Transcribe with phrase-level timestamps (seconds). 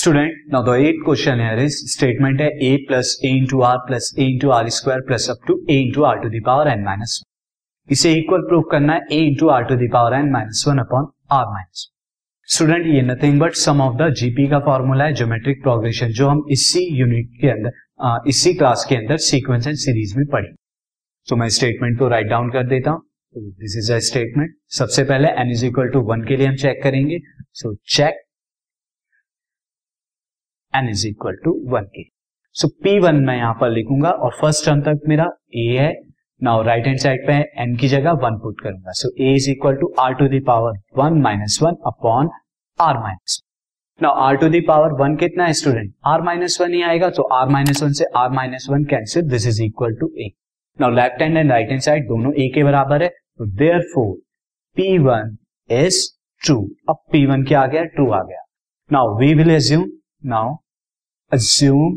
[0.00, 4.24] Student now the eight question is statement है a plus a into r plus a
[4.24, 7.16] into r square plus up to a into r to the power n minus
[7.88, 11.08] इसे equal prove करना है a into r to the power n minus one upon
[11.38, 11.84] r minus
[12.48, 16.42] student ये nothing but sum of the GP का formula है geometric progression जो हम
[16.58, 20.52] इसी unit के अंदर इसी क्लास के अंदर सीक्वेंस एंड सीरीज़ में पढ़ी।
[21.28, 23.02] तो मैं स्टेटमेंट को राइट डाउन कर देता हूँ।
[23.60, 26.82] दिस इज़ अ स्टेटमेंट सबसे पहले n is equal to one के लिए हम चेक
[26.82, 27.20] करेंगे।
[27.52, 28.26] So check
[30.74, 32.04] n is equal to one के
[32.56, 35.92] सो पी वन मैं यहाँ पर लिखूँगा और फ़र्स्ट टर्म तक मेरा ए है।
[36.40, 39.76] नाउ राइट हैंड साइड पे एन की जगह वन पुट करूँगा। So a is equal
[39.76, 42.30] to r to the power one minus one upon
[42.78, 43.40] r minus
[44.00, 47.48] now r to the power one कितना है स्टूडेंट आर माइनस वन ही आएगा तो are
[47.48, 50.28] minus one से r minus one cancel this is equal to a
[50.78, 54.14] now left hand and right hand side दोनों ए के बराबर है। तो there for
[54.76, 55.36] P one
[55.70, 55.98] is
[56.42, 56.56] true
[56.88, 57.84] अब पी वन क्या आ गया?
[57.84, 58.42] ट्रू आ गया।
[58.90, 59.84] Now we will assume
[60.22, 60.56] now
[61.32, 61.92] assume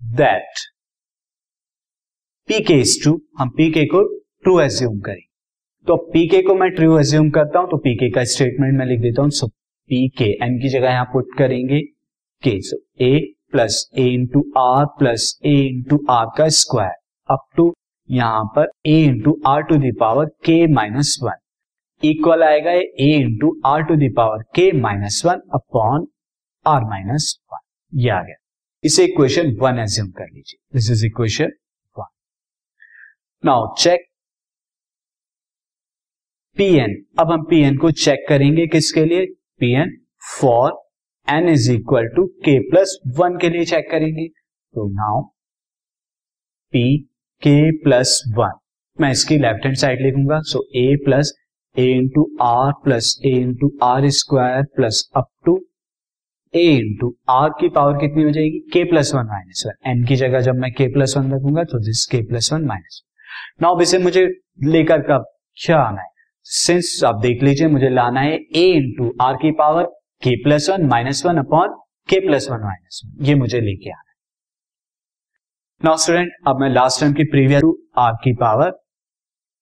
[0.00, 0.60] that
[2.48, 3.18] pk is true.
[3.38, 4.02] हम pk को
[4.42, 5.22] ट्रू एज्यूम करें।
[5.86, 9.22] तो pk को मैं ट्रू एज्यूम करता हूँ तो pk का स्टेटमेंट मैं लिख देता
[9.22, 9.46] हूँ। सो
[9.90, 11.80] pk n की जगह यहाँ पुट करेंगे।
[12.42, 12.76] K so
[13.06, 13.18] a
[13.52, 16.94] plus a into r plus a into r का स्क्वायर
[17.28, 17.72] अप टू
[18.08, 23.82] यहाँ पर a into r to the power k minus one equal आएगा a into r
[23.82, 26.06] to the power k minus one upon
[26.66, 27.58] r minus one
[27.92, 28.34] ये आ गया।
[28.84, 31.52] इसे equation one assume कर लीजिए। This is equation
[31.96, 32.06] one
[33.44, 34.06] now check
[36.56, 39.26] P n अब हम PN को चेक करेंगे किसके लिए?
[39.60, 39.96] P n
[40.30, 40.72] for
[41.28, 45.22] n is equal to k plus one के लिए चेक करेंगे। तो now
[46.72, 46.98] P
[47.42, 48.58] k plus one
[48.98, 51.32] मैं इसकी लेफ़्ट हैंड साइड लिखूँगा। So a plus
[51.76, 55.56] a into r plus a into r square plus up to
[56.54, 58.58] a into r की power कितनी हो जाएगी?
[58.72, 61.78] K plus one minus one n की जगह जब मैं के प्लस वन रखूँगा तो
[61.78, 64.26] this k plus one minus one now इसे मुझे
[64.64, 65.24] लेकर कब?
[65.56, 66.08] क्या आना है?
[66.42, 69.84] सिंस आप देख लीजिए, मुझे लाना है ए इंटू आर की power
[70.22, 71.76] k plus one minus one upon
[72.08, 74.14] k plus one minus one ये मुझे लेके आना है।
[75.84, 78.70] नाउ स्टूडेंट अब मैं लास्ट टाइम की प्रीवियस टू आर की power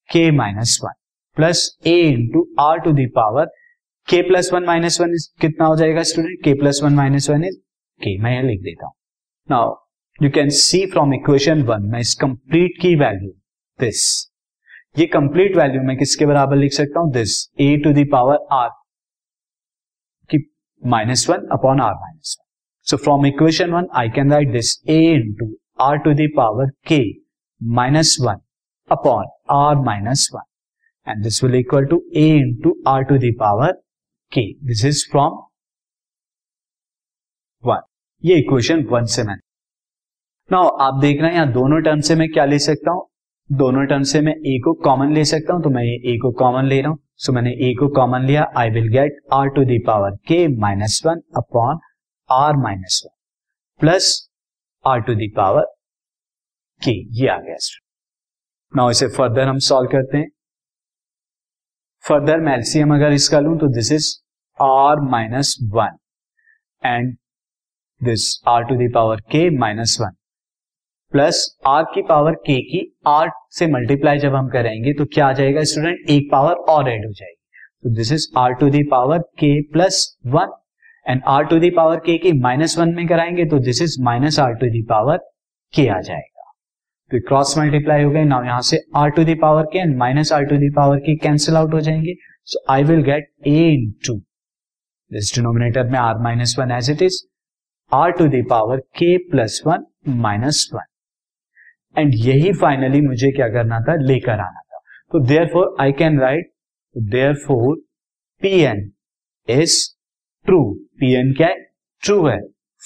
[0.08, 0.92] k minus one
[1.36, 3.46] plus a into r to the power
[4.08, 7.56] k plus one minus one कितना हो जाएगा student k plus one minus one is
[8.00, 8.92] k मैं यहाँ लिख देता हूँ।
[9.48, 9.74] Now
[10.18, 13.30] you can see from equation one मैं इस कंप्लीट की वैल्यू
[13.78, 14.04] दिस
[14.98, 17.12] ये कंप्लीट वैल्यू मैं किसके बराबर लिख सकता हूँ?
[17.12, 18.68] This a to the power r
[20.30, 20.38] की
[20.82, 22.46] minus one upon r minus one
[22.86, 27.00] so from equation one I can write this a into r to the power k
[27.60, 28.40] minus one
[28.90, 29.26] upon
[29.56, 33.80] r minus one and this will equal to a into r to the power
[34.32, 34.52] k.
[34.66, 35.36] This is from
[37.64, 37.80] one
[38.24, 39.40] ये equation one से मैंने।
[40.50, 43.08] Now आप देख रहे हैं यहाँ दोनों term से मैं क्या ले सकता हूँ?
[43.50, 46.30] दोनों टर्म से मैं ए को कॉमन ले सकता हूँ तो मैं ये ए को
[46.38, 49.64] कॉमन ले रहा हूँ। सो मैंने ए को कॉमन लिया। I will get r to
[49.64, 51.78] the power k minus one upon
[52.30, 53.14] r minus one
[53.80, 54.10] plus
[54.84, 55.64] r to the power
[56.82, 57.56] k ये आ गया।
[58.72, 60.28] नाउ इसे फर्दर हम सॉल्व करते हैं।
[62.08, 64.06] फर्दर मैं एलसीएम अगर इसका लू तो this is
[64.58, 65.96] r minus one
[66.82, 67.12] and
[68.00, 70.14] this r to the power k minus one
[71.12, 75.32] plus r की पावर के की आर से मल्टीप्लाई जब हम करेंगे तो क्या आ
[75.32, 77.34] जाएगा स्टूडेंट एक पावर और एड हो जाएगी।
[77.82, 80.56] तो this is r to the power k plus one
[81.06, 84.66] and r to the power k minus one में कराएँगे तो this is minus r to
[84.82, 85.18] the power
[85.74, 86.37] k आ जाएगा।
[87.10, 90.44] तो क्रॉस मल्टीप्लाई हो गए नाउ यहाँ से r to the power k and minus r
[90.44, 92.14] to the power k cancel out हो जाएँगे।
[92.44, 93.68] So I will get a
[94.06, 94.14] into
[95.12, 97.22] this denominator में r minus one as it is
[97.92, 103.94] r to the power k plus one minus one and यही finally मुझे क्या करना था?
[103.96, 104.78] लेकर आना था।
[105.12, 106.50] तो therefore I can write
[107.34, 107.76] therefore
[108.40, 108.92] P n
[109.48, 109.78] is
[110.46, 111.56] true P n क्या है?
[112.02, 112.38] ट्रू है।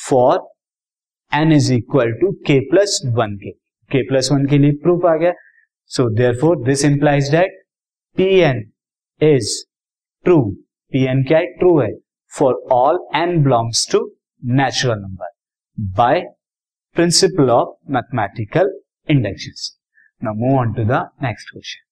[0.08, 0.49] For
[1.35, 3.62] n is equal to k plus one के
[3.93, 5.33] के प्लस वन के लिए प्रूफ आ गया।
[5.91, 6.09] So
[6.41, 7.61] therefore this implies that
[8.17, 8.62] P n
[9.21, 9.50] is
[10.25, 10.39] true
[10.93, 11.47] P n क्या है?
[11.53, 11.93] ट्रू है।
[12.33, 14.05] For all n belongs to
[14.43, 15.31] natural number
[15.99, 16.21] by
[16.97, 18.79] principle of mathematical
[19.09, 19.55] induction
[20.23, 21.92] now move on to the next question